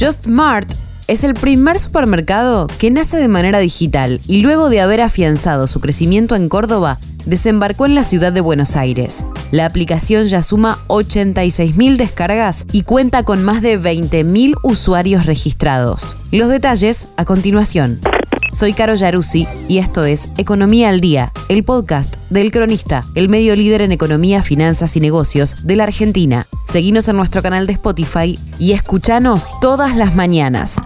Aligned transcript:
Just 0.00 0.28
Mart 0.28 0.72
es 1.08 1.24
el 1.24 1.34
primer 1.34 1.78
supermercado 1.78 2.68
que 2.78 2.90
nace 2.90 3.18
de 3.18 3.28
manera 3.28 3.58
digital 3.58 4.18
y 4.26 4.40
luego 4.40 4.70
de 4.70 4.80
haber 4.80 5.02
afianzado 5.02 5.66
su 5.66 5.80
crecimiento 5.80 6.34
en 6.36 6.48
Córdoba, 6.48 6.98
desembarcó 7.26 7.84
en 7.84 7.94
la 7.94 8.02
ciudad 8.02 8.32
de 8.32 8.40
Buenos 8.40 8.76
Aires. 8.76 9.26
La 9.50 9.66
aplicación 9.66 10.24
ya 10.24 10.42
suma 10.42 10.78
86.000 10.86 11.96
descargas 11.96 12.64
y 12.72 12.84
cuenta 12.84 13.24
con 13.24 13.44
más 13.44 13.60
de 13.60 13.78
20.000 13.78 14.54
usuarios 14.62 15.26
registrados. 15.26 16.16
Los 16.30 16.48
detalles 16.48 17.08
a 17.18 17.26
continuación. 17.26 18.00
Soy 18.52 18.72
Caro 18.72 18.94
Yaruzzi 18.94 19.46
y 19.68 19.78
esto 19.78 20.04
es 20.04 20.28
Economía 20.36 20.88
al 20.88 21.00
Día, 21.00 21.32
el 21.48 21.62
podcast 21.64 22.16
del 22.30 22.50
Cronista, 22.50 23.04
el 23.14 23.28
medio 23.28 23.54
líder 23.54 23.82
en 23.82 23.92
economía, 23.92 24.42
finanzas 24.42 24.96
y 24.96 25.00
negocios 25.00 25.56
de 25.64 25.76
la 25.76 25.84
Argentina. 25.84 26.46
Seguinos 26.66 27.08
en 27.08 27.16
nuestro 27.16 27.42
canal 27.42 27.66
de 27.66 27.74
Spotify 27.74 28.38
y 28.58 28.72
escuchanos 28.72 29.46
todas 29.60 29.96
las 29.96 30.16
mañanas. 30.16 30.76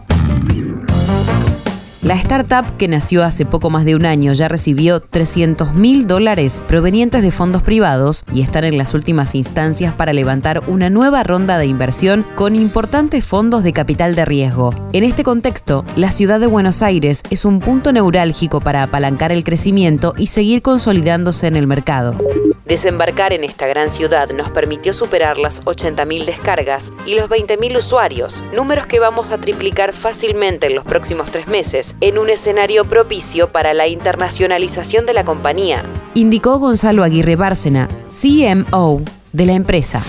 La 2.05 2.17
startup 2.17 2.77
que 2.77 2.87
nació 2.87 3.25
hace 3.25 3.47
poco 3.47 3.71
más 3.71 3.87
de 3.87 3.95
un 3.97 4.05
año 4.05 4.35
ya 4.35 4.47
recibió 4.47 5.01
300 5.01 5.75
mil 5.75 6.07
dólares 6.07 6.63
provenientes 6.69 7.23
de 7.23 7.31
fondos 7.31 7.63
privados 7.63 8.25
y 8.31 8.43
están 8.43 8.65
en 8.65 8.77
las 8.77 8.93
últimas 8.93 9.35
instancias 9.35 9.95
para 9.95 10.13
levantar 10.13 10.63
una 10.67 10.91
nueva 10.91 11.23
ronda 11.23 11.57
de 11.57 11.65
inversión 11.65 12.27
con 12.35 12.57
importantes 12.57 13.25
fondos 13.25 13.63
de 13.63 13.73
capital 13.73 14.17
de 14.17 14.27
riesgo. 14.27 14.75
En 14.93 15.03
este 15.03 15.23
contexto, 15.23 15.87
la 15.97 16.11
ciudad 16.11 16.41
de 16.41 16.47
Buenos 16.47 16.83
Aires 16.83 17.23
es 17.31 17.47
un 17.47 17.61
punto 17.61 17.91
neurálgico 17.91 18.61
para 18.61 18.83
apalancar 18.83 19.33
el 19.33 19.43
crecimiento 19.43 20.13
y 20.19 20.27
seguir 20.27 20.61
consolidándose 20.61 21.47
en 21.47 21.57
el 21.57 21.67
mercado. 21.67 22.19
Desembarcar 22.65 23.35
en 23.35 23.45
esta 23.45 23.67
gran 23.67 23.91
ciudad 23.91 24.31
nos 24.31 24.49
permitió 24.49 24.95
superar 24.95 25.37
las 25.37 25.63
80.000 25.65 26.25
descargas 26.25 26.95
y 27.05 27.15
los 27.15 27.29
20.000 27.29 27.77
usuarios, 27.77 28.43
números 28.55 28.87
que 28.87 29.01
vamos 29.01 29.33
a 29.33 29.39
triplicar 29.39 29.93
fácilmente 29.93 30.69
en 30.69 30.75
los 30.75 30.85
próximos 30.85 31.31
tres 31.31 31.47
meses, 31.47 31.95
en 32.01 32.19
un 32.19 32.31
escenario 32.31 32.87
propicio 32.87 33.53
para 33.53 33.75
la 33.75 33.87
internacionalización 33.87 35.05
de 35.05 35.13
la 35.13 35.27
compañía, 35.27 35.85
indicó 36.15 36.59
Gonzalo 36.59 37.05
Aguirre 37.05 37.37
Bárcena, 37.37 37.87
CMO 38.09 39.03
de 39.33 39.45
la 39.45 39.53
empresa. 39.53 40.03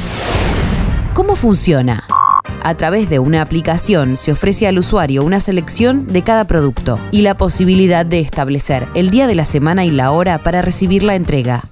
¿Cómo 1.13 1.35
funciona? 1.35 2.07
A 2.63 2.73
través 2.75 3.09
de 3.09 3.19
una 3.19 3.41
aplicación 3.41 4.15
se 4.15 4.31
ofrece 4.31 4.65
al 4.65 4.77
usuario 4.77 5.23
una 5.23 5.39
selección 5.41 6.11
de 6.11 6.23
cada 6.23 6.47
producto 6.47 6.99
y 7.11 7.21
la 7.21 7.35
posibilidad 7.35 8.05
de 8.05 8.19
establecer 8.19 8.87
el 8.95 9.09
día 9.09 9.27
de 9.27 9.35
la 9.35 9.45
semana 9.45 9.83
y 9.83 9.91
la 9.91 10.11
hora 10.11 10.37
para 10.37 10.61
recibir 10.61 11.03
la 11.03 11.15
entrega. 11.15 11.63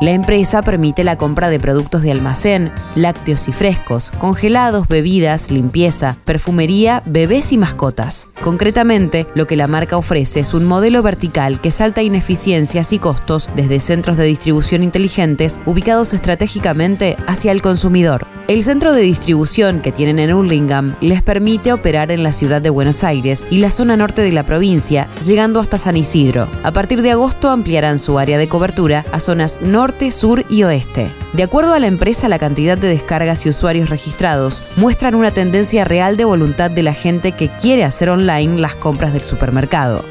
La 0.00 0.12
empresa 0.12 0.62
permite 0.62 1.02
la 1.02 1.18
compra 1.18 1.50
de 1.50 1.58
productos 1.58 2.02
de 2.02 2.12
almacén, 2.12 2.70
lácteos 2.94 3.48
y 3.48 3.52
frescos, 3.52 4.12
congelados, 4.12 4.86
bebidas, 4.86 5.50
limpieza, 5.50 6.18
perfumería, 6.24 7.02
bebés 7.04 7.52
y 7.52 7.58
mascotas. 7.58 8.28
Concretamente, 8.40 9.26
lo 9.34 9.48
que 9.48 9.56
la 9.56 9.66
marca 9.66 9.96
ofrece 9.96 10.38
es 10.38 10.54
un 10.54 10.66
modelo 10.66 11.02
vertical 11.02 11.60
que 11.60 11.72
salta 11.72 12.02
ineficiencias 12.02 12.92
y 12.92 13.00
costos 13.00 13.50
desde 13.56 13.80
centros 13.80 14.16
de 14.16 14.26
distribución 14.26 14.84
inteligentes 14.84 15.58
ubicados 15.66 16.14
estratégicamente 16.14 17.16
hacia 17.26 17.50
el 17.50 17.60
consumidor. 17.60 18.28
El 18.46 18.62
centro 18.64 18.94
de 18.94 19.02
distribución 19.02 19.82
que 19.82 19.92
tienen 19.92 20.18
en 20.18 20.32
Hurlingham 20.32 20.94
les 21.02 21.20
permite 21.20 21.70
operar 21.70 22.10
en 22.10 22.22
la 22.22 22.32
ciudad 22.32 22.62
de 22.62 22.70
Buenos 22.70 23.04
Aires 23.04 23.46
y 23.50 23.58
la 23.58 23.68
zona 23.68 23.94
norte 23.94 24.22
de 24.22 24.32
la 24.32 24.46
provincia, 24.46 25.06
llegando 25.22 25.60
hasta 25.60 25.76
San 25.76 25.98
Isidro. 25.98 26.48
A 26.62 26.72
partir 26.72 27.02
de 27.02 27.10
agosto 27.10 27.50
ampliarán 27.50 27.98
su 27.98 28.18
área 28.18 28.38
de 28.38 28.48
cobertura 28.48 29.04
a 29.12 29.20
zonas 29.20 29.60
norte, 29.60 29.87
sur 30.10 30.44
y 30.48 30.62
oeste. 30.62 31.12
De 31.32 31.42
acuerdo 31.42 31.74
a 31.74 31.78
la 31.78 31.86
empresa, 31.86 32.28
la 32.28 32.38
cantidad 32.38 32.78
de 32.78 32.88
descargas 32.88 33.44
y 33.44 33.48
usuarios 33.48 33.90
registrados 33.90 34.64
muestran 34.76 35.14
una 35.14 35.30
tendencia 35.30 35.84
real 35.84 36.16
de 36.16 36.24
voluntad 36.24 36.70
de 36.70 36.82
la 36.82 36.94
gente 36.94 37.32
que 37.32 37.48
quiere 37.48 37.84
hacer 37.84 38.10
online 38.10 38.58
las 38.58 38.76
compras 38.76 39.12
del 39.12 39.22
supermercado. 39.22 40.04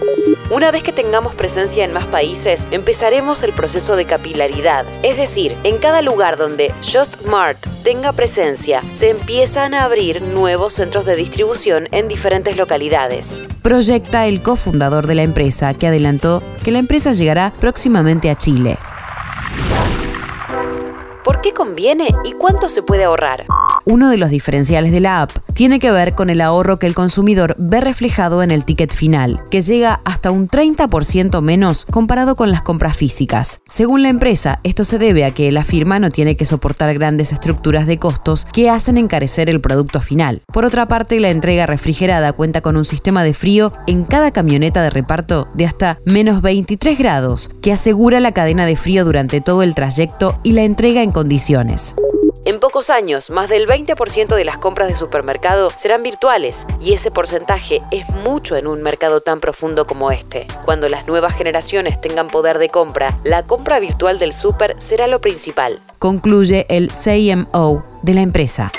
Una 0.49 0.71
vez 0.71 0.81
que 0.81 0.93
tengamos 0.93 1.35
presencia 1.35 1.83
en 1.83 1.91
más 1.91 2.05
países, 2.05 2.69
empezaremos 2.71 3.43
el 3.43 3.51
proceso 3.51 3.97
de 3.97 4.05
capilaridad. 4.05 4.85
Es 5.03 5.17
decir, 5.17 5.55
en 5.63 5.77
cada 5.77 6.01
lugar 6.01 6.37
donde 6.37 6.73
Just 6.81 7.25
Mart 7.25 7.57
tenga 7.83 8.13
presencia, 8.13 8.81
se 8.93 9.09
empiezan 9.09 9.73
a 9.73 9.83
abrir 9.83 10.21
nuevos 10.21 10.73
centros 10.73 11.05
de 11.05 11.17
distribución 11.17 11.87
en 11.91 12.07
diferentes 12.07 12.55
localidades. 12.55 13.37
Proyecta 13.61 14.25
el 14.25 14.41
cofundador 14.41 15.05
de 15.07 15.15
la 15.15 15.23
empresa, 15.23 15.73
que 15.73 15.87
adelantó 15.87 16.41
que 16.63 16.71
la 16.71 16.79
empresa 16.79 17.11
llegará 17.11 17.51
próximamente 17.59 18.29
a 18.29 18.35
Chile. 18.35 18.77
¿Por 21.27 21.41
qué 21.41 21.51
conviene 21.51 22.07
y 22.23 22.31
cuánto 22.31 22.69
se 22.69 22.81
puede 22.81 23.03
ahorrar? 23.03 23.45
Uno 23.89 24.09
de 24.09 24.17
los 24.17 24.31
diferenciales 24.31 24.91
de 24.91 24.99
la 24.99 25.21
app 25.21 25.31
tiene 25.53 25.79
que 25.79 25.91
ver 25.91 26.13
con 26.13 26.29
el 26.29 26.41
ahorro 26.41 26.75
que 26.75 26.87
el 26.87 26.93
consumidor 26.93 27.55
ve 27.57 27.79
reflejado 27.79 28.43
en 28.43 28.51
el 28.51 28.65
ticket 28.65 28.93
final, 28.93 29.39
que 29.49 29.61
llega 29.61 30.01
hasta 30.03 30.29
un 30.29 30.49
30% 30.49 31.41
menos 31.41 31.85
comparado 31.85 32.35
con 32.35 32.51
las 32.51 32.61
compras 32.61 32.97
físicas. 32.97 33.61
Según 33.65 34.03
la 34.03 34.09
empresa, 34.09 34.59
esto 34.63 34.83
se 34.83 34.99
debe 34.99 35.23
a 35.23 35.31
que 35.31 35.49
la 35.53 35.63
firma 35.63 35.99
no 35.99 36.09
tiene 36.09 36.35
que 36.35 36.43
soportar 36.43 36.93
grandes 36.95 37.31
estructuras 37.31 37.87
de 37.87 37.97
costos 37.97 38.45
que 38.51 38.69
hacen 38.69 38.97
encarecer 38.97 39.49
el 39.49 39.61
producto 39.61 40.01
final. 40.01 40.41
Por 40.51 40.65
otra 40.65 40.89
parte, 40.89 41.21
la 41.21 41.29
entrega 41.29 41.65
refrigerada 41.65 42.33
cuenta 42.33 42.59
con 42.59 42.75
un 42.75 42.83
sistema 42.83 43.23
de 43.23 43.33
frío 43.33 43.71
en 43.87 44.03
cada 44.03 44.31
camioneta 44.31 44.81
de 44.83 44.89
reparto 44.89 45.47
de 45.53 45.65
hasta 45.65 45.97
menos 46.03 46.41
23 46.41 46.99
grados, 46.99 47.51
que 47.61 47.71
asegura 47.71 48.19
la 48.19 48.33
cadena 48.33 48.65
de 48.65 48.75
frío 48.75 49.05
durante 49.05 49.39
todo 49.39 49.63
el 49.63 49.75
trayecto 49.75 50.37
y 50.43 50.51
la 50.51 50.63
entrega 50.63 51.03
en 51.03 51.11
condiciones. 51.11 51.95
En 52.47 52.61
pocos 52.61 52.89
años, 52.89 53.29
más 53.29 53.49
del 53.49 53.67
20% 53.67 54.33
de 54.33 54.45
las 54.45 54.57
compras 54.57 54.87
de 54.87 54.95
supermercado 54.95 55.69
serán 55.75 56.01
virtuales 56.01 56.65
y 56.81 56.93
ese 56.93 57.11
porcentaje 57.11 57.81
es 57.91 58.09
mucho 58.23 58.55
en 58.55 58.67
un 58.67 58.81
mercado 58.81 59.19
tan 59.19 59.41
profundo 59.41 59.85
como 59.85 60.11
este. 60.11 60.47
Cuando 60.63 60.87
las 60.87 61.09
nuevas 61.09 61.35
generaciones 61.35 61.99
tengan 61.99 62.29
poder 62.29 62.57
de 62.57 62.69
compra, 62.69 63.19
la 63.25 63.43
compra 63.43 63.81
virtual 63.81 64.17
del 64.17 64.31
súper 64.31 64.77
será 64.77 65.07
lo 65.07 65.19
principal, 65.19 65.77
concluye 65.99 66.65
el 66.69 66.89
CMO 66.89 67.83
de 68.01 68.13
la 68.13 68.21
empresa. 68.21 68.71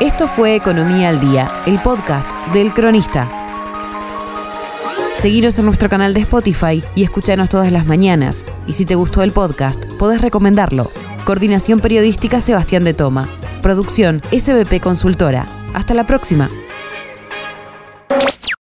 Esto 0.00 0.26
fue 0.26 0.54
Economía 0.54 1.10
al 1.10 1.20
Día, 1.20 1.52
el 1.66 1.82
podcast 1.82 2.32
del 2.54 2.72
cronista. 2.72 3.30
Seguiros 5.16 5.58
en 5.58 5.66
nuestro 5.66 5.90
canal 5.90 6.14
de 6.14 6.20
Spotify 6.20 6.82
y 6.94 7.04
escuchanos 7.04 7.50
todas 7.50 7.70
las 7.70 7.84
mañanas. 7.84 8.46
Y 8.66 8.72
si 8.72 8.86
te 8.86 8.94
gustó 8.94 9.22
el 9.22 9.32
podcast, 9.32 9.84
podés 9.98 10.22
recomendarlo. 10.22 10.90
Coordinación 11.24 11.80
Periodística 11.80 12.40
Sebastián 12.40 12.84
de 12.84 12.94
Toma. 12.94 13.28
Producción 13.62 14.22
SBP 14.32 14.80
Consultora. 14.80 15.46
Hasta 15.74 15.94
la 15.94 16.06
próxima. 16.06 16.48